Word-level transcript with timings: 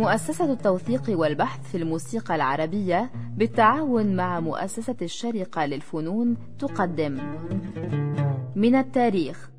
مؤسسة 0.00 0.52
التوثيق 0.52 1.02
والبحث 1.08 1.70
في 1.70 1.76
الموسيقى 1.76 2.34
العربية 2.34 3.10
بالتعاون 3.36 4.16
مع 4.16 4.40
مؤسسة 4.40 4.96
الشرقة 5.02 5.66
للفنون 5.66 6.36
تقدم. 6.58 7.18
من 8.56 8.74
التاريخ. 8.74 9.50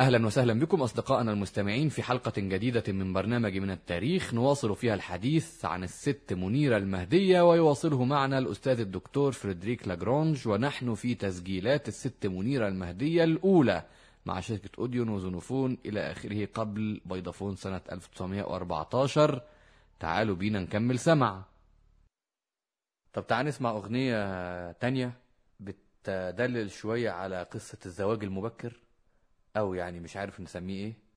أهلا 0.00 0.26
وسهلا 0.26 0.60
بكم 0.60 0.82
أصدقائنا 0.82 1.32
المستمعين 1.32 1.88
في 1.88 2.02
حلقة 2.02 2.32
جديدة 2.36 2.92
من 2.92 3.12
برنامج 3.12 3.56
من 3.56 3.70
التاريخ. 3.70 4.34
نواصل 4.34 4.76
فيها 4.76 4.94
الحديث 4.94 5.64
عن 5.64 5.84
الست 5.84 6.32
منيرة 6.32 6.76
المهدية 6.76 7.48
ويواصله 7.50 8.04
معنا 8.04 8.38
الأستاذ 8.38 8.80
الدكتور 8.80 9.32
فريدريك 9.32 9.88
لاجرونج. 9.88 10.48
ونحن 10.48 10.94
في 10.94 11.14
تسجيلات 11.14 11.88
الست 11.88 12.26
منيرة 12.26 12.68
المهدية 12.68 13.24
الأولى 13.24 13.84
مع 14.26 14.40
شركة 14.40 14.70
أوديون 14.78 15.08
وزونوفون 15.08 15.78
إلى 15.86 16.00
آخره 16.00 16.48
قبل 16.54 17.00
بيضافون 17.06 17.56
سنة 17.56 17.80
1914 17.92 19.42
تعالوا 20.00 20.36
بينا 20.36 20.60
نكمل 20.60 20.98
سمع. 20.98 21.42
طب 23.12 23.26
تعال 23.26 23.46
نسمع 23.46 23.70
أغنية 23.70 24.72
تانية 24.72 25.12
بتدلل 25.60 26.70
شوية 26.70 27.10
على 27.10 27.42
قصة 27.42 27.78
الزواج 27.86 28.24
المبكر. 28.24 28.80
أو 29.58 29.74
يعني 29.74 30.00
مش 30.00 30.16
عارف 30.16 30.40
نسميه 30.40 30.84
إيه. 30.84 31.08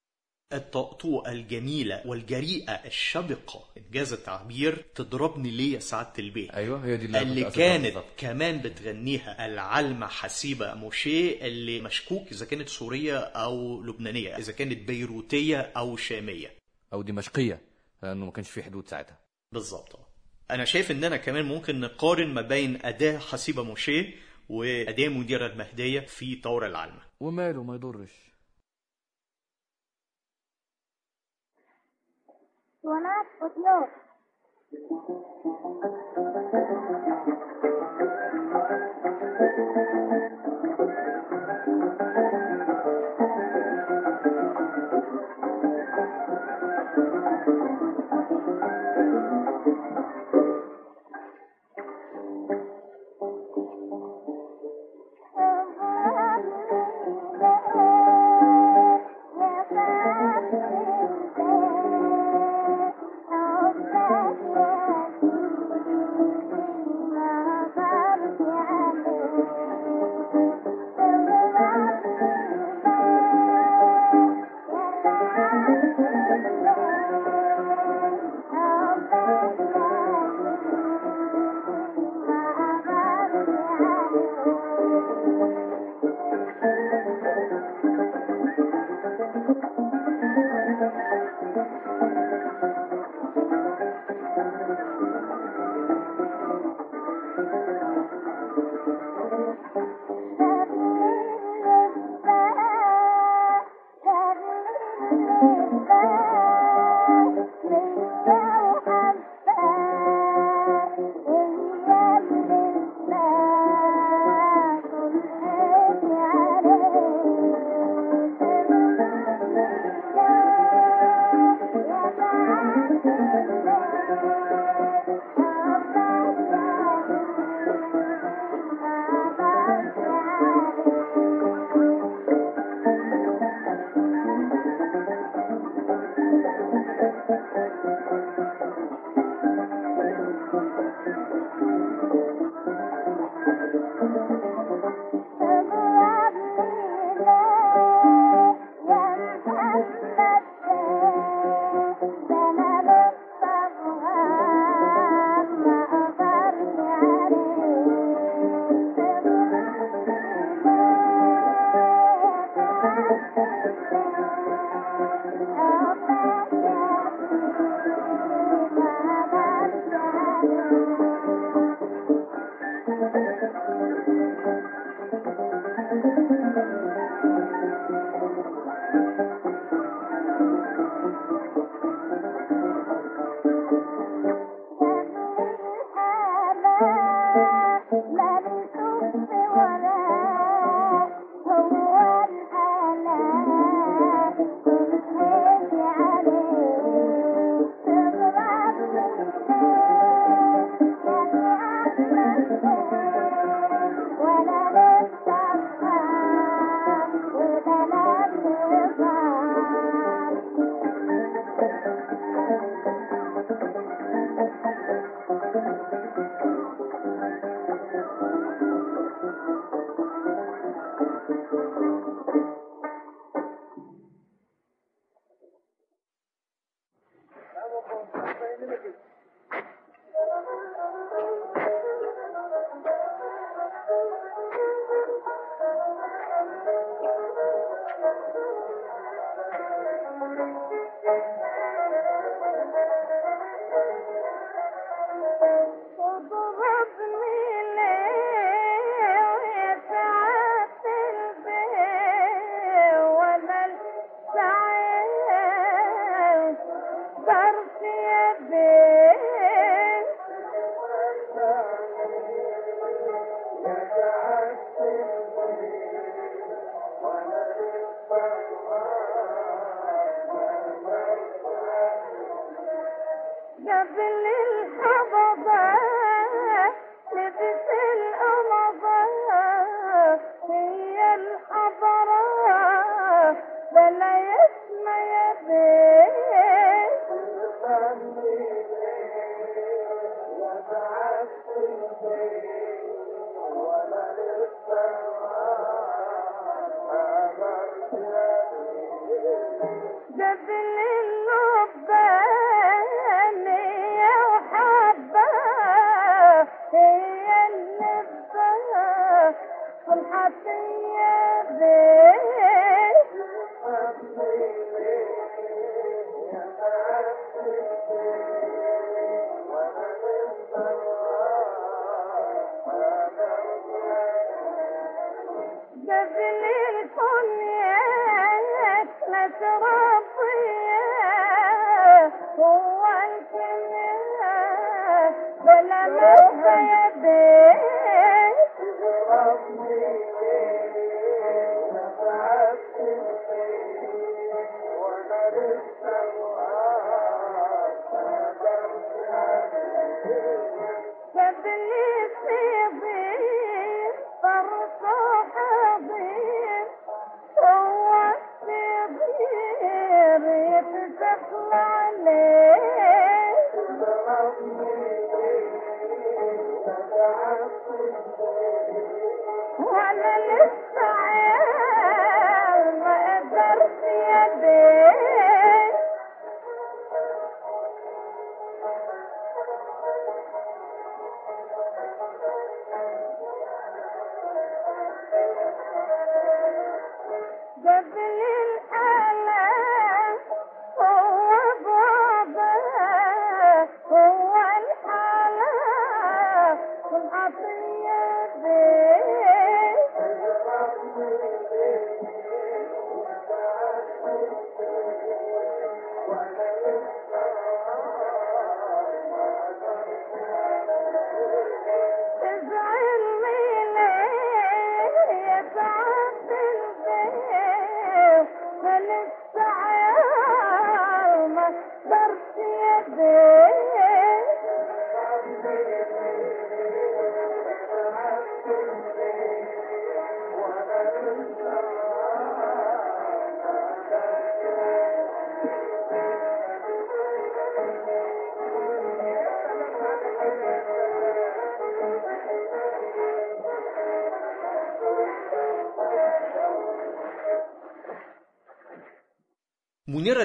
الطقطوقة 0.53 1.31
الجميلة 1.31 2.01
والجريئة 2.05 2.71
الشبقة. 2.71 3.63
إنجاز 3.77 4.13
التعبير 4.13 4.85
تضربني 4.95 5.49
ليه 5.51 5.73
يا 5.73 5.79
سعادة 5.79 6.13
البيه 6.19 6.53
أيوه 6.53 6.85
هي 6.85 6.97
دي 6.97 7.05
اللي, 7.05 7.21
أنا 7.21 7.29
اللي 7.31 7.43
كانت 7.51 7.85
بالظبط. 7.85 8.05
كمان 8.17 8.61
بتغنيها 8.61 9.45
العلمة 9.45 10.07
حسيبة 10.07 10.73
موشيه 10.73 11.41
اللي 11.47 11.81
مشكوك 11.81 12.31
إذا 12.31 12.45
كانت 12.45 12.69
سورية 12.69 13.17
أو 13.19 13.83
لبنانية 13.83 14.37
إذا 14.37 14.51
كانت 14.53 14.87
بيروتية 14.87 15.57
أو 15.61 15.97
شامية. 15.97 16.53
أو 16.93 17.01
دمشقية 17.01 17.61
لأنه 18.03 18.25
ما 18.25 18.31
كانش 18.31 18.49
في 18.49 18.63
حدود 18.63 18.87
ساعتها. 18.87 19.19
بالظبط. 19.53 19.99
أنا 20.51 20.65
شايف 20.65 20.91
إننا 20.91 21.17
كمان 21.17 21.45
ممكن 21.45 21.79
نقارن 21.79 22.33
ما 22.33 22.41
بين 22.41 22.79
أداة 22.85 23.17
حسيبة 23.19 23.63
موشيه 23.63 24.13
وأداة 24.49 25.07
مديرة 25.09 25.47
المهدية 25.47 25.99
في 25.99 26.35
طور 26.35 26.65
العلمة. 26.65 27.01
وماله 27.19 27.63
ما 27.63 27.75
يضرش. 27.75 28.30
सोना 32.83 33.19
उद्योग 33.43 33.89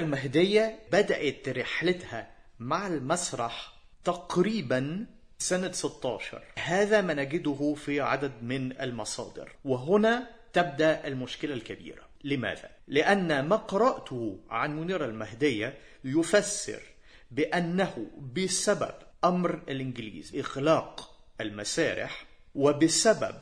المهدية 0.06 0.78
بدأت 0.92 1.48
رحلتها 1.48 2.30
مع 2.58 2.86
المسرح 2.86 3.72
تقريبا 4.04 5.06
سنة 5.38 5.72
16 5.72 6.42
هذا 6.58 7.00
ما 7.00 7.14
نجده 7.14 7.74
في 7.74 8.00
عدد 8.00 8.32
من 8.42 8.80
المصادر. 8.80 9.52
وهنا 9.64 10.28
تبدأ 10.52 11.06
المشكلة 11.06 11.54
الكبيرة. 11.54 12.02
لماذا؟ 12.24 12.70
لأن 12.88 13.40
ما 13.40 13.56
قرأته 13.56 14.38
عن 14.50 14.80
منيرة 14.80 15.04
المهدية 15.04 15.74
يفسر 16.04 16.82
بأنه 17.30 18.06
بسبب 18.36 18.94
أمر 19.24 19.62
الإنجليز 19.68 20.36
إغلاق 20.36 21.18
المسارح 21.40 22.26
وبسبب 22.54 23.36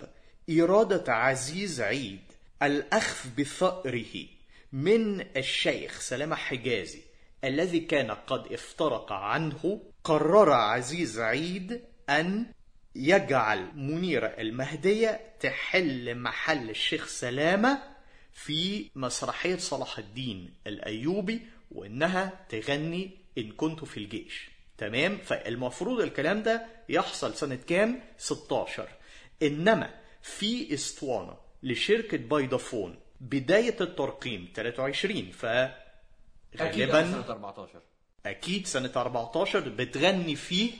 إرادة 0.51 1.13
عزيز 1.13 1.81
عيد 1.81 2.21
الأخذ 2.63 3.29
بثأره 3.39 4.34
من 4.75 5.21
الشيخ 5.37 6.01
سلامة 6.01 6.37
حجازي 6.37 7.01
الذي 7.45 7.81
كان 7.81 8.11
قد 8.11 8.53
افترق 8.53 9.13
عنه 9.13 9.81
قرر 10.05 10.53
عزيز 10.53 11.21
عيد 11.21 11.81
أن 12.11 12.47
يجعل 12.95 13.71
منيرة 13.75 14.27
المهدية 14.27 15.21
تحل 15.41 16.15
محل 16.19 16.71
الشيخ 16.71 17.07
سلامة 17.07 17.83
في 18.33 18.91
مسرحية 18.95 19.57
صلاح 19.57 19.99
الدين 19.99 20.55
الأيوبي 20.67 21.41
وإنها 21.71 22.47
تغني 22.49 23.11
إن 23.39 23.53
كنت 23.53 23.85
في 23.85 23.97
الجيش. 23.97 24.51
تمام؟ 24.79 25.19
فالمفروض 25.19 26.01
الكلام 26.01 26.43
ده 26.43 26.67
يحصل 26.89 27.35
سنة 27.35 27.59
كام؟ 27.67 28.01
16 28.19 28.89
إنما 29.43 29.95
في 30.23 30.75
أسطوانة 30.75 31.37
لشركة 31.63 32.17
بايدافون 32.17 33.04
بداية 33.21 33.77
الترقيم 33.81 34.49
23 34.55 35.31
ف 35.31 35.45
أكيد 35.45 36.91
غالبا 36.91 37.13
سنة 37.13 37.29
14 37.29 37.83
أكيد 38.27 38.67
سنة 38.67 38.93
14 38.97 39.69
بتغني 39.69 40.37
فيه 40.37 40.73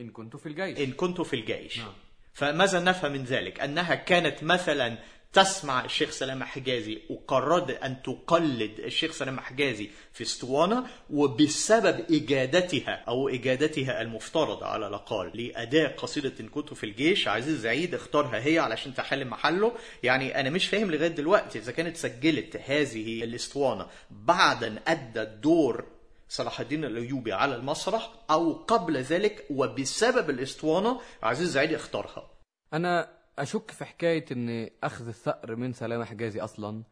إن 0.00 0.10
كنت 0.10 0.36
في 0.36 0.46
الجيش. 0.46 0.78
إن 0.78 0.92
كنت 0.92 1.20
في 1.20 1.36
الجيش. 1.36 1.78
نعم. 1.78 1.92
فماذا 2.32 2.80
نفهم 2.80 3.12
من 3.12 3.24
ذلك؟ 3.24 3.60
أنها 3.60 3.94
كانت 3.94 4.42
مثلا 4.42 4.98
تسمع 5.32 5.84
الشيخ 5.84 6.10
سلامة 6.10 6.44
حجازي 6.44 6.98
وقررت 7.10 7.70
أن 7.70 8.02
تقلد 8.02 8.78
الشيخ 8.78 9.12
سلامة 9.12 9.42
حجازي 9.42 9.90
في 10.12 10.22
اسطوانة 10.22 10.86
وبسبب 11.10 12.04
إجادتها 12.10 13.04
أو 13.08 13.28
إجادتها 13.28 14.00
المفترضة 14.02 14.66
على 14.66 14.86
الأقل 14.86 15.30
لأداء 15.34 15.96
قصيدة 15.96 16.32
إن 16.40 16.48
كنت 16.48 16.74
في 16.74 16.84
الجيش. 16.84 17.28
عزيز 17.28 17.60
زعيد 17.60 17.94
اختارها 17.94 18.46
هي 18.46 18.58
علشان 18.58 18.94
تحل 18.94 19.24
محله. 19.24 19.72
يعني 20.02 20.40
أنا 20.40 20.50
مش 20.50 20.66
فاهم 20.66 20.90
لغاية 20.90 21.08
دلوقتي 21.08 21.58
إذا 21.58 21.72
كانت 21.72 21.96
سجلت 21.96 22.56
هذه 22.66 23.24
الاسطوانة 23.24 23.86
بعد 24.10 24.64
أن 24.64 24.78
أدت 24.86 25.28
دور 25.42 25.84
صلاح 26.28 26.60
الدين 26.60 26.84
الأيوبي 26.84 27.32
على 27.32 27.54
المسرح 27.54 28.12
أو 28.30 28.52
قبل 28.52 28.96
ذلك 28.96 29.46
وبسبب 29.50 30.30
الاسطوانة. 30.30 31.00
عزيز 31.22 31.48
زعيد 31.50 31.74
اختارها. 31.74 32.30
أنا 32.72 33.19
أشك 33.40 33.70
في 33.70 33.84
حكاية 33.84 34.24
إن 34.32 34.70
أخذ 34.84 35.08
الثأر 35.08 35.56
من 35.56 35.72
سلامة 35.72 36.04
حجازي 36.04 36.40
أصلا؟ 36.40 36.82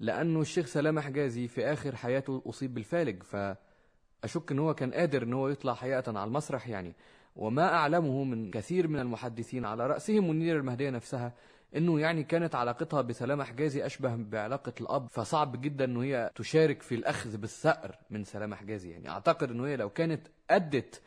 لأنه 0.00 0.40
الشيخ 0.40 0.66
سلامة 0.66 1.00
حجازي 1.00 1.48
في 1.48 1.66
آخر 1.66 1.96
حياته 1.96 2.42
أصيب 2.46 2.74
بالفالج 2.74 3.22
فأشك 3.22 4.52
إن 4.52 4.58
هو 4.58 4.74
كان 4.74 4.94
قادر 4.94 5.22
إن 5.22 5.32
هو 5.32 5.48
يطلع 5.48 5.74
حقيقة 5.74 6.18
على 6.18 6.24
المسرح 6.28 6.68
يعني. 6.68 6.94
وما 7.36 7.74
أعلمه 7.74 8.24
من 8.24 8.50
كثير 8.50 8.88
من 8.88 9.00
المحدثين 9.00 9.64
على 9.64 9.86
رأسهم 9.86 10.28
منير 10.28 10.56
المهدية 10.56 10.90
نفسها 10.90 11.32
إنه 11.76 12.00
يعني 12.00 12.24
كانت 12.24 12.54
علاقتها 12.54 13.00
بسلامة 13.00 13.44
حجازي 13.44 13.86
أشبه 13.86 14.16
بعلاقة 14.16 14.72
الأب 14.80 15.08
فصعب 15.10 15.60
جدا 15.60 15.84
إنه 15.84 16.02
هي 16.02 16.30
تشارك 16.34 16.82
في 16.82 16.94
الأخذ 16.94 17.36
بالثأر 17.36 17.98
من 18.10 18.24
سلامة 18.24 18.56
حجازي 18.56 18.90
يعني. 18.90 19.08
أعتقد 19.08 19.50
إنه 19.50 19.66
هي 19.66 19.76
لو 19.76 19.90
كانت 19.90 20.26
أدت 20.50 21.02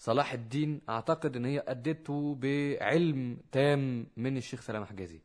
صلاح 0.00 0.32
الدين 0.32 0.80
أعتقد 0.88 1.36
إن 1.36 1.44
هي 1.44 1.64
ادته 1.68 2.34
بعلم 2.34 3.38
تام 3.52 4.06
من 4.16 4.36
الشيخ 4.36 4.60
سلامة 4.60 4.86
حجازي. 4.86 5.20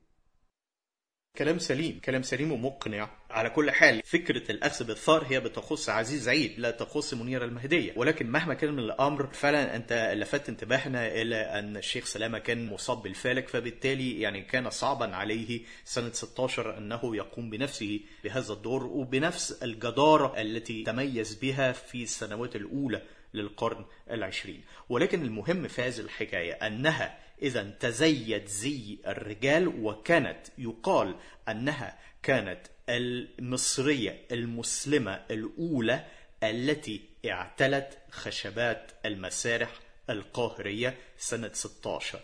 كلام 1.37 1.59
سليم 1.59 1.99
كلام 1.99 2.21
سليم 2.21 2.51
ومقنع. 2.51 3.09
على 3.29 3.49
كل 3.49 3.71
حال 3.71 4.01
فكرة 4.05 4.51
الأخذ 4.51 4.85
بالثار 4.85 5.25
هي 5.29 5.39
بتخص 5.39 5.89
عزيز 5.89 6.29
عيد 6.29 6.59
لا 6.59 6.71
تخص 6.71 7.13
منيرة 7.13 7.45
المهدية. 7.45 7.93
ولكن 7.97 8.27
مهما 8.29 8.53
كان 8.53 8.73
من 8.73 8.79
الأمر 8.79 9.27
فعلا 9.33 9.75
أنت 9.75 10.13
لفت 10.15 10.49
انتباهنا 10.49 11.07
إلى 11.07 11.35
أن 11.35 11.77
الشيخ 11.77 12.05
سلامة 12.05 12.39
كان 12.39 12.65
مصاب 12.65 13.01
بالفالك 13.01 13.47
فبالتالي 13.47 14.21
يعني 14.21 14.41
كان 14.41 14.69
صعبا 14.69 15.15
عليه 15.15 15.61
سنة 15.83 16.11
16 16.11 16.77
أنه 16.77 17.15
يقوم 17.15 17.49
بنفسه 17.49 17.99
بهذا 18.23 18.53
الدور 18.53 18.83
وبنفس 18.85 19.51
الجدارة 19.63 20.41
التي 20.41 20.83
تميز 20.83 21.35
بها 21.35 21.71
في 21.71 22.03
السنوات 22.03 22.55
الأولى 22.55 23.01
للقرن 23.33 23.85
العشرين. 24.11 24.63
ولكن 24.89 25.21
المهم 25.21 25.67
في 25.67 25.81
هذه 25.81 25.99
الحكاية 25.99 26.53
أنها 26.53 27.19
إذا 27.41 27.69
تزيد 27.79 28.45
زي 28.45 28.97
الرجال 29.07 29.67
وكانت 29.67 30.39
يقال 30.57 31.15
أنها 31.49 31.99
كانت 32.23 32.61
المصرية 32.89 34.25
المسلمة 34.31 35.25
الأولى 35.31 36.05
التي 36.43 37.09
اعتلت 37.25 37.97
خشبات 38.11 38.91
المسارح 39.05 39.79
القاهرية 40.09 40.97
سنة 41.17 41.49
16 41.53 42.19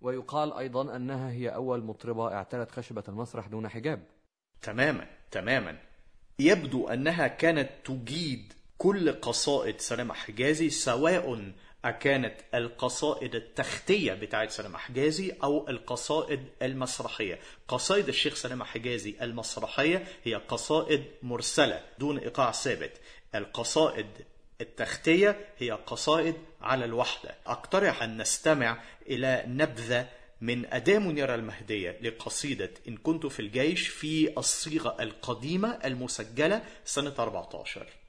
ويقال 0.00 0.52
أيضا 0.52 0.96
أنها 0.96 1.30
هي 1.30 1.48
أول 1.48 1.84
مطربة 1.84 2.32
اعتلت 2.32 2.70
خشبة 2.70 3.04
المسرح 3.08 3.46
دون 3.46 3.68
حجاب. 3.68 4.02
تماما 4.62 5.06
تماما. 5.30 5.78
يبدو 6.38 6.88
أنها 6.88 7.26
كانت 7.26 7.70
تجيد 7.84 8.52
كل 8.82 9.12
قصائد 9.12 9.80
سلامة 9.80 10.14
حجازي 10.14 10.70
سواء 10.70 11.52
كانت 12.00 12.34
القصائد 12.54 13.34
التختية 13.34 14.12
بتاعت 14.12 14.50
سلامة 14.50 14.78
حجازي 14.78 15.34
أو 15.44 15.68
القصائد 15.68 16.44
المسرحية. 16.62 17.38
قصائد 17.68 18.08
الشيخ 18.08 18.34
سلامة 18.34 18.64
حجازي 18.64 19.14
المسرحية 19.22 20.04
هي 20.24 20.34
قصائد 20.34 21.04
مرسلة 21.22 21.80
دون 21.98 22.18
إيقاع 22.18 22.52
ثابت. 22.52 22.92
القصائد 23.34 24.06
التختية 24.60 25.46
هي 25.58 25.70
قصائد 25.70 26.34
على 26.60 26.84
الوحدة. 26.84 27.34
أقترح 27.46 28.02
أن 28.02 28.20
نستمع 28.20 28.82
إلى 29.06 29.44
نبذة 29.46 30.08
من 30.40 30.66
أداة 30.66 30.98
منيرة 30.98 31.34
المهدية 31.34 31.98
لقصيدة 32.02 32.70
إن 32.88 32.96
كنت 32.96 33.26
في 33.26 33.40
الجيش 33.40 33.88
في 33.88 34.38
الصيغة 34.38 34.96
القديمة 35.02 35.68
المسجلة 35.84 36.62
سنة 36.84 37.14
14 37.18 38.01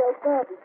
Дай, 0.07 0.15
дай, 0.23 0.45
дай. 0.49 0.56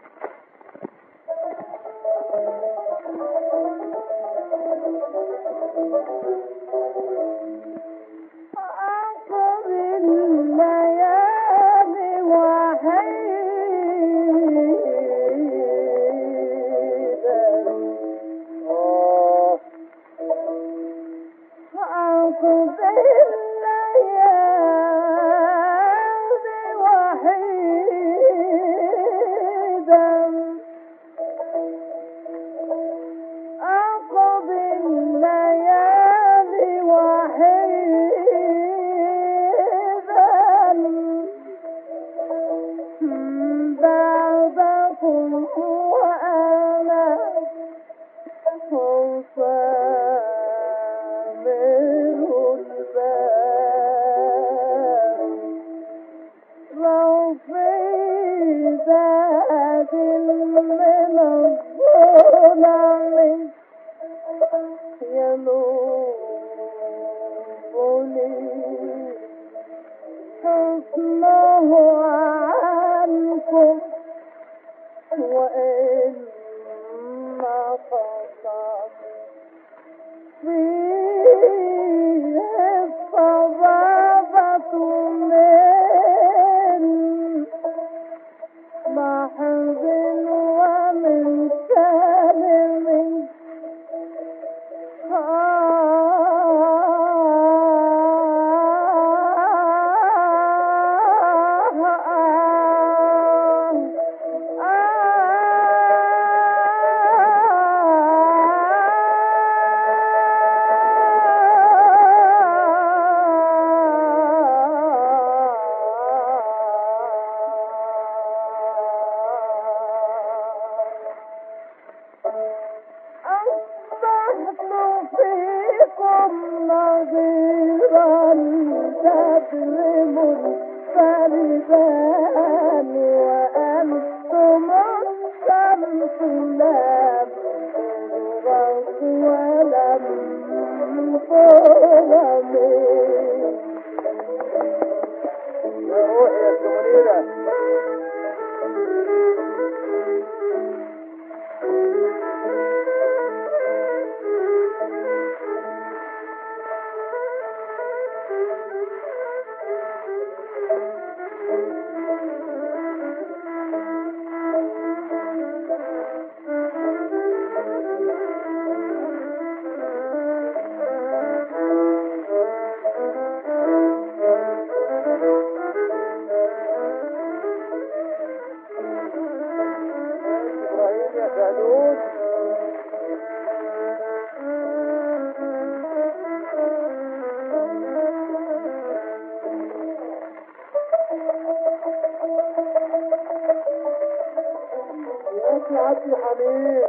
يا 195.63 195.69
سعادة 195.69 196.05
الحميد 196.05 196.83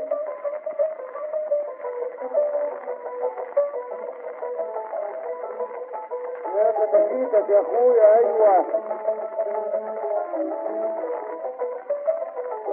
يا 6.57 6.71
فتاكيتك 6.71 7.49
يا 7.49 7.61
أخويا 7.61 8.17
أيوه. 8.17 8.65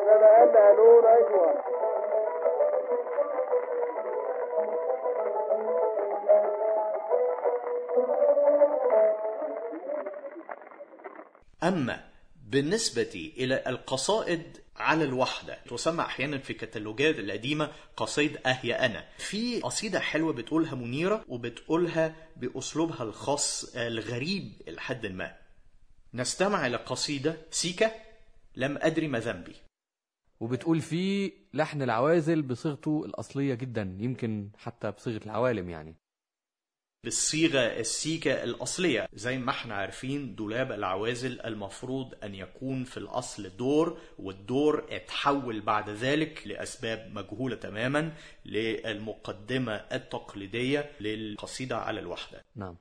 ده 0.06 0.16
بقى 0.16 0.46
قانون 0.54 1.04
أيوه. 1.06 1.54
أما 11.62 12.00
بالنسبة 12.50 13.32
إلى 13.36 13.62
القصائد 13.66 14.58
على 14.76 15.04
الوحدة 15.04 15.58
تسمى 15.70 16.00
أحيانا 16.00 16.38
في 16.38 16.54
كتالوجات 16.54 17.18
القديمة 17.18 17.72
قصيد 17.96 18.36
أهي 18.46 18.72
أنا. 18.72 19.04
في 19.18 19.60
قصيدة 19.60 20.00
حلوة 20.00 20.32
بتقولها 20.32 20.74
منيرة 20.74 21.24
وبتقولها 21.28 22.14
بأسلوبها 22.36 23.02
الخاص 23.02 23.76
الغريب 23.76 24.52
لحد 24.68 25.06
ما. 25.06 25.36
نستمع 26.14 26.66
إلى 26.66 26.76
قصيدة 26.76 27.36
سيكا 27.50 27.90
لم 28.56 28.78
أدري 28.80 29.08
ما 29.08 29.18
ذنبي. 29.18 29.54
وبتقول 30.40 30.80
فيه 30.80 31.32
لحن 31.54 31.82
العوازل 31.82 32.42
بصيغته 32.42 33.04
الأصلية 33.06 33.54
جدا 33.54 33.96
يمكن 34.00 34.50
حتى 34.58 34.90
بصيغة 34.90 35.24
العوالم 35.24 35.70
يعني. 35.70 35.94
بالصيغة 37.04 37.58
السيكا 37.60 38.44
الأصلية 38.44 39.08
زي 39.14 39.38
ما 39.38 39.50
إحنا 39.50 39.74
عارفين 39.74 40.34
دولاب 40.34 40.72
العوازل 40.72 41.40
المفروض 41.40 42.14
أن 42.24 42.34
يكون 42.34 42.84
في 42.84 42.96
الأصل 42.96 43.56
دور 43.56 43.98
والدور 44.18 44.86
اتحول 44.90 45.60
بعد 45.60 45.90
ذلك 45.90 46.46
لأسباب 46.46 47.10
مجهولة 47.14 47.56
تماما 47.56 48.12
للمقدمة 48.44 49.72
التقليدية 49.72 50.90
للقصيدة 51.00 51.76
على 51.76 52.00
الوحدة. 52.00 52.44
نعم. 52.56 52.76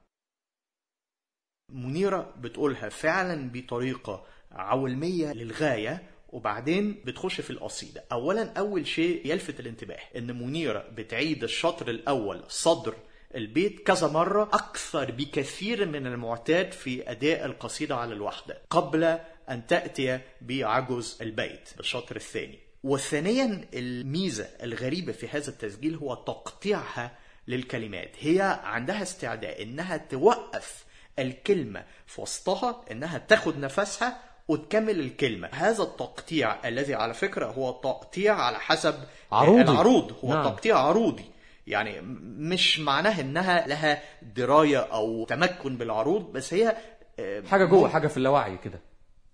منيرة 1.71 2.33
بتقولها 2.37 2.89
فعلا 2.89 3.49
بطريقة 3.53 4.25
عولمية 4.51 5.33
للغاية 5.33 6.09
وبعدين 6.29 7.01
بتخش 7.05 7.41
في 7.41 7.49
القصيدة. 7.49 8.05
أولا 8.11 8.53
أول 8.53 8.87
شيء 8.87 9.27
يلفت 9.31 9.59
الانتباه 9.59 9.99
إن 10.15 10.37
منيرة 10.39 10.79
بتعيد 10.89 11.43
الشطر 11.43 11.89
الأول 11.89 12.43
صدر 12.47 12.95
البيت 13.35 13.87
كذا 13.87 14.07
مرة 14.07 14.43
أكثر 14.43 15.11
بكثير 15.11 15.85
من 15.85 16.07
المعتاد 16.07 16.71
في 16.71 17.11
أداء 17.11 17.45
القصيدة 17.45 17.95
على 17.95 18.13
الوحدة 18.13 18.61
قبل 18.69 19.03
أن 19.49 19.67
تأتي 19.67 20.19
بعجز 20.41 21.17
البيت 21.21 21.69
بالشطر 21.77 22.15
الثاني. 22.15 22.59
وثانيا 22.83 23.67
الميزة 23.73 24.49
الغريبة 24.63 25.11
في 25.11 25.27
هذا 25.27 25.49
التسجيل 25.49 25.95
هو 25.95 26.15
تقطيعها 26.15 27.17
للكلمات. 27.47 28.11
هي 28.19 28.59
عندها 28.63 29.03
استعداء 29.03 29.63
إنها 29.63 29.97
توقف 29.97 30.85
الكلمة 31.19 31.85
في 32.07 32.21
وسطها 32.21 32.85
إنها 32.91 33.17
تاخد 33.17 33.57
نفسها 33.57 34.21
وتكمل 34.47 34.99
الكلمة. 34.99 35.49
هذا 35.51 35.83
التقطيع 35.83 36.67
الذي 36.67 36.93
على 36.93 37.13
فكرة 37.13 37.45
هو 37.45 37.71
تقطيع 37.71 38.35
على 38.35 38.59
حسب 38.59 38.95
عروضي. 39.31 39.61
العروض. 39.61 40.13
هو 40.23 40.33
نعم. 40.33 40.43
تقطيع 40.43 40.77
عروضي. 40.77 41.25
يعني 41.69 42.01
مش 42.23 42.79
معناه 42.79 43.21
إنها 43.21 43.67
لها 43.67 44.01
دراية 44.35 44.77
أو 44.77 45.25
تمكن 45.25 45.77
بالعروض 45.77 46.31
بس 46.31 46.53
هي 46.53 46.77
آه، 47.19 47.43
حاجة 47.47 47.65
جوه 47.65 47.89
حاجة 47.89 48.07
في 48.07 48.17
اللاوعي 48.17 48.57
كده. 48.57 48.81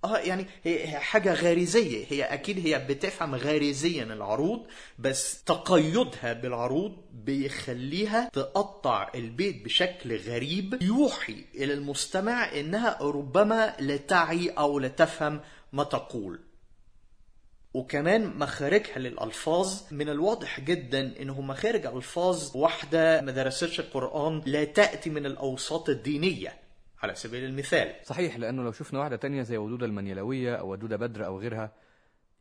آه 0.05 0.17
يعني 0.17 0.45
هي 0.63 0.87
حاجة 0.87 1.33
غريزية. 1.33 2.05
هي 2.09 2.23
أكيد 2.23 2.67
هي 2.67 2.85
بتفهم 2.89 3.35
غريزيا 3.35 4.03
العروض 4.03 4.65
بس 4.99 5.43
تقيدها 5.43 6.33
بالعروض 6.33 6.95
بيخليها 7.13 8.29
تقطع 8.33 9.11
البيت 9.15 9.65
بشكل 9.65 10.17
غريب 10.17 10.77
يوحي 10.81 11.45
إلى 11.55 11.73
المستمع 11.73 12.59
إنها 12.59 12.97
ربما 13.01 13.75
لا 13.79 13.97
تعي 13.97 14.49
أو 14.49 14.79
لا 14.79 14.87
تفهم 14.87 15.39
ما 15.73 15.83
تقول. 15.83 16.39
وكمان 17.75 18.37
مخارجها 18.37 18.99
للألفاظ 18.99 19.81
من 19.91 20.09
الواضح 20.09 20.59
جدا 20.59 21.21
إنه 21.21 21.41
مخارج 21.41 21.85
ألفاظ 21.85 22.57
واحدة 22.57 23.21
ما 23.21 23.31
درستش 23.31 23.79
القرآن 23.79 24.41
لا 24.45 24.63
تأتي 24.63 25.09
من 25.09 25.25
الأوساط 25.25 25.89
الدينية 25.89 26.53
على 27.03 27.15
سبيل 27.15 27.43
المثال. 27.43 27.95
صحيح 28.03 28.37
لأنه 28.37 28.63
لو 28.63 28.71
شفنا 28.71 28.99
واحدة 28.99 29.15
تانية 29.15 29.43
زي 29.43 29.57
ودوده 29.57 29.85
المنيلويه 29.85 30.55
أو 30.55 30.71
ودوده 30.71 30.97
بدر 30.97 31.25
أو 31.25 31.39
غيرها 31.39 31.71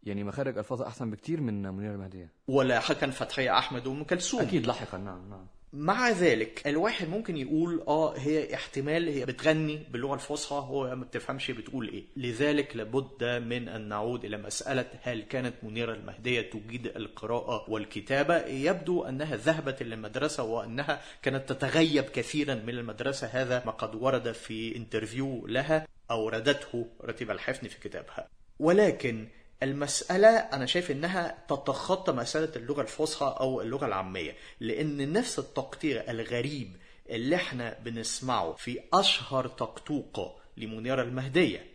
يعني 0.03 0.25
مخارج 0.25 0.59
الفاظها 0.59 0.87
أحسن 0.87 1.11
بكتير 1.11 1.41
من 1.41 1.63
منيره 1.63 1.93
المهدية. 1.93 2.33
ولا 2.49 2.81
حكم 2.81 3.11
فتحية 3.11 3.59
أحمد 3.59 3.87
وأم 3.87 4.05
كلثوم. 4.05 4.41
أكيد 4.41 4.67
لاحقا 4.67 4.99
نعم 4.99 5.31
نعم. 5.31 5.47
مع 5.77 6.11
ذلك 6.11 6.67
الواحد 6.67 7.09
ممكن 7.09 7.37
يقول 7.37 7.85
آه 7.89 8.17
هي 8.19 8.55
احتمال 8.55 9.09
هي 9.09 9.25
بتغني 9.25 9.81
باللغة 9.91 10.15
الفصحى 10.15 10.55
هو 10.55 10.97
ما 10.97 11.05
بتفهمش 11.05 11.51
بتقول 11.51 11.89
إيه. 11.89 12.05
لذلك 12.17 12.77
لابد 12.77 13.25
من 13.25 13.69
أن 13.69 13.89
نعود 13.89 14.25
إلى 14.25 14.37
مسألة 14.37 14.87
هل 15.03 15.23
كانت 15.23 15.55
منيرة 15.63 15.95
المهدية 15.95 16.41
تجيد 16.41 16.87
القراءة 16.87 17.71
والكتابة. 17.71 18.47
يبدو 18.47 19.05
أنها 19.05 19.37
ذهبت 19.37 19.83
إلى 19.83 19.95
المدرسة 19.95 20.43
وأنها 20.43 21.01
كانت 21.23 21.53
تتغيب 21.53 22.05
كثيرا 22.05 22.55
من 22.55 22.69
المدرسة. 22.75 23.27
هذا 23.27 23.63
ما 23.67 23.73
قد 23.73 23.95
ورد 23.95 24.33
في 24.33 24.77
انترفيو 24.77 25.47
لها 25.47 25.87
أوردته 26.11 26.87
رتيب 27.05 27.31
الحفن 27.31 27.69
في 27.69 27.81
كتابها. 27.81 28.29
ولكن 28.59 29.29
المسألة 29.63 30.29
أنا 30.29 30.67
شايف 30.67 30.91
إنها 30.91 31.39
تتخطى 31.49 32.13
مسألة 32.13 32.53
اللغة 32.57 32.83
الفصحى 32.83 33.37
أو 33.41 33.61
اللغة 33.61 33.87
العامية 33.87 34.35
لأن 34.61 35.13
نفس 35.13 35.39
التقطيع 35.39 36.05
الغريب 36.09 36.77
اللي 37.11 37.37
إحنا 37.37 37.77
بنسمعه 37.85 38.53
في 38.53 38.81
أشهر 38.93 39.49
تقطوقة 39.49 40.37
لمنيرة 40.57 41.03
المهدية 41.03 41.67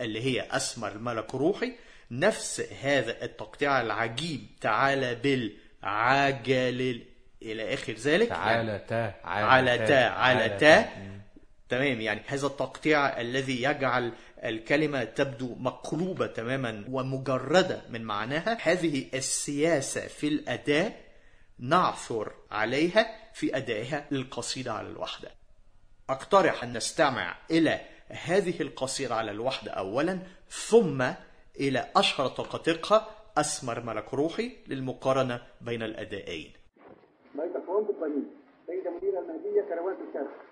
اللي 0.00 0.22
هي 0.22 0.46
أسمر 0.50 0.88
الملك 0.92 1.34
روحي 1.34 1.72
نفس 2.10 2.60
هذا 2.82 3.24
التقطيع 3.24 3.80
العجيب 3.80 4.46
تعالى 4.60 5.14
بالعجل 5.82 7.02
إلى 7.42 7.74
آخر 7.74 7.92
ذلك 7.92 8.28
تعالى 8.28 8.84
تا 8.88 9.14
على 9.24 9.78
تا 9.78 10.04
على 10.08 10.48
تا. 10.48 10.88
تمام 11.68 12.00
يعني 12.00 12.20
هذا 12.26 12.46
التقطيع 12.46 13.20
الذي 13.20 13.62
يجعل 13.62 14.12
الكلمة 14.44 15.04
تبدو 15.04 15.54
مقلوبة 15.54 16.26
تماما 16.26 16.84
ومجردة 16.90 17.82
من 17.90 18.02
معناها. 18.02 18.58
هذه 18.62 19.06
السياسة 19.14 20.00
في 20.00 20.28
الأداء 20.28 21.00
نعثر 21.58 22.32
عليها 22.50 23.32
في 23.34 23.56
أدائها 23.56 24.06
للقصيدة 24.10 24.72
على 24.72 24.88
الوحدة. 24.88 25.30
أقترح 26.10 26.62
أن 26.62 26.76
نستمع 26.76 27.36
إلى 27.50 27.80
هذه 28.08 28.62
القصيدة 28.62 29.14
على 29.14 29.30
الوحدة 29.30 29.72
أولا 29.72 30.18
ثم 30.48 31.02
إلى 31.60 31.90
أشهر 31.96 32.28
تقاطقها 32.28 33.08
أسمر 33.38 33.80
ملك 33.80 34.14
روحي 34.14 34.56
للمقارنة 34.66 35.42
بين 35.60 35.82
الأدائين. 35.82 36.52
كروان 39.68 39.96
الشرق. 40.08 40.46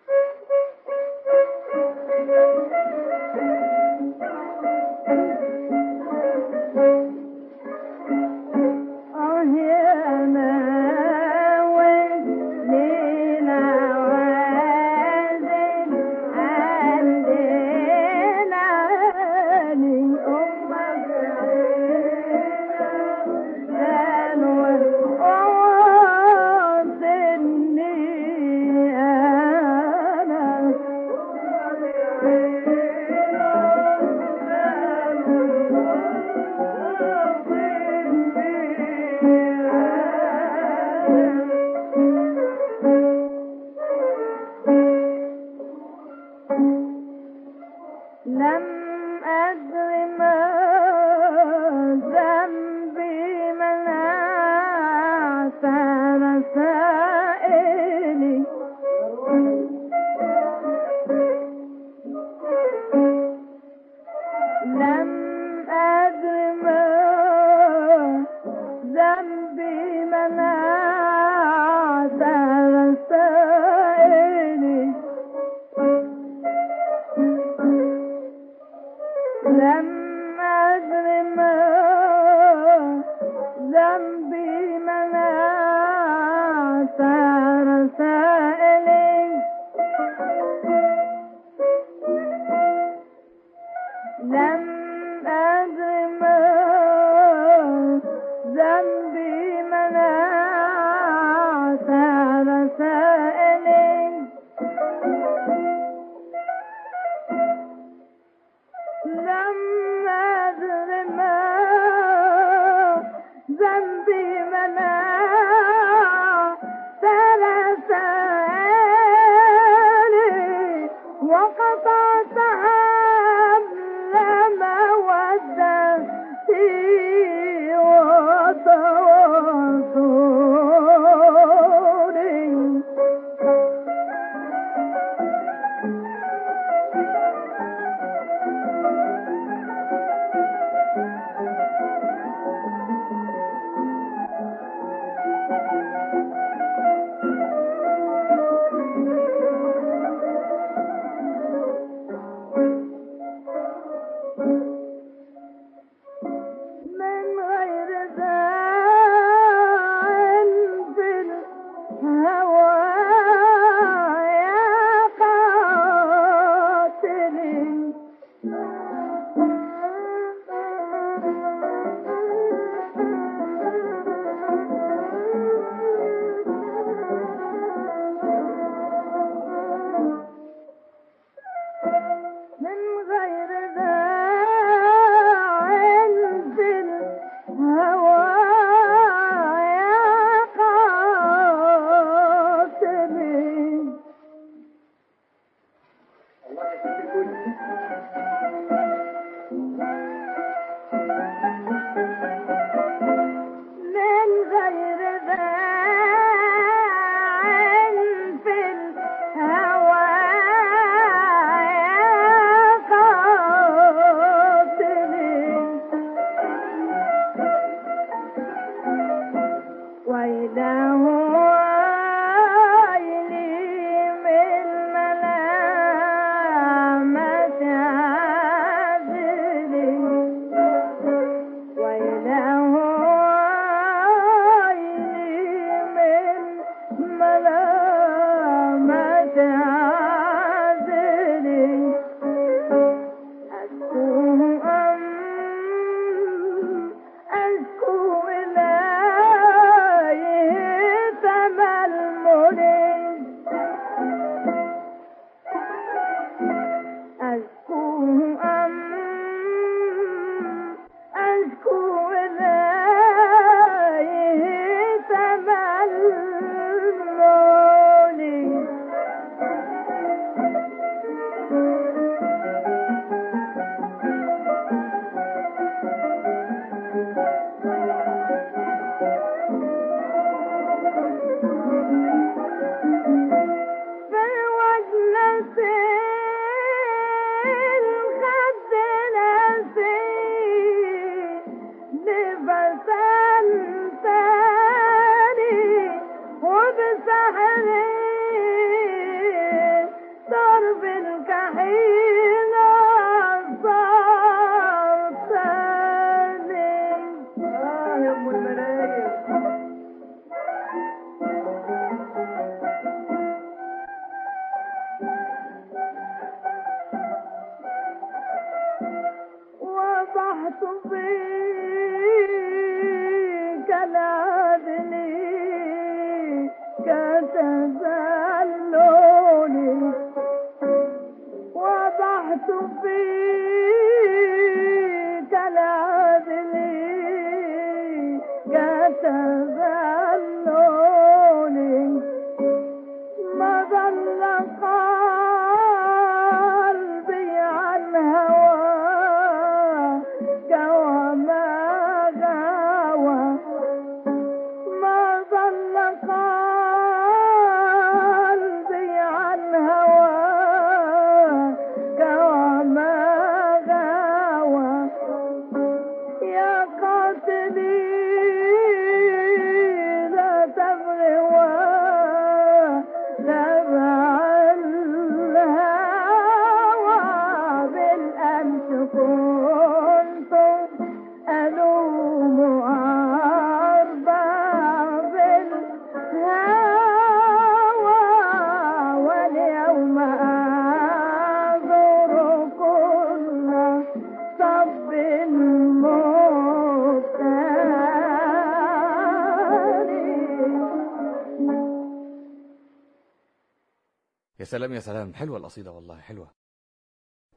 يا 404.45 404.49
سلام 404.49 404.73
يا 404.73 404.81
سلام. 404.81 405.15
حلوة 405.15 405.39
القصيدة 405.39 405.73
والله 405.73 406.01
حلوة. 406.01 406.31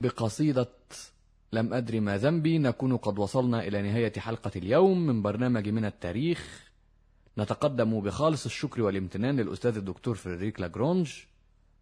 بقصيدة 0.01 0.69
لم 1.53 1.73
أدري 1.73 1.99
ما 1.99 2.17
ذنبي 2.17 2.57
نكون 2.57 2.97
قد 2.97 3.19
وصلنا 3.19 3.67
إلى 3.67 3.81
نهاية 3.81 4.13
حلقة 4.19 4.51
اليوم 4.55 5.07
من 5.07 5.21
برنامج 5.21 5.69
من 5.69 5.85
التاريخ. 5.85 6.71
نتقدم 7.37 8.01
بخالص 8.01 8.45
الشكر 8.45 8.81
والامتنان 8.81 9.39
للأستاذ 9.39 9.77
الدكتور 9.77 10.15
فريدريك 10.15 10.59
لاجرونج. 10.61 11.13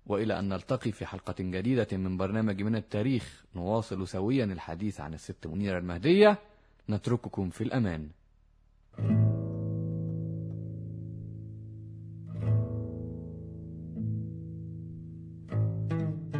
وإلى 0.05 0.39
أن 0.39 0.49
نلتقي 0.49 0.91
في 0.91 1.05
حلقة 1.05 1.35
جديدة 1.39 1.97
من 1.97 2.17
برنامج 2.17 2.61
من 2.61 2.75
التاريخ 2.75 3.43
نواصل 3.55 4.07
سويا 4.07 4.45
الحديث 4.45 5.01
عن 5.01 5.13
الست 5.13 5.47
منيرة 5.47 5.79
المهدية. 5.79 6.39
نترككم 6.89 7.49
في 7.49 7.63
الأمان. 7.63 8.09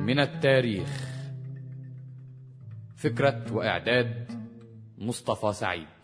من 0.06 0.20
التاريخ. 0.20 0.88
فكرة 2.96 3.54
وإعداد 3.54 4.32
مصطفى 4.98 5.54
سعيد. 5.54 5.95